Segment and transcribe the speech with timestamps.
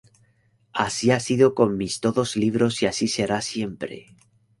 [0.73, 4.07] Así ha sido con mis todos libros y así será siempre".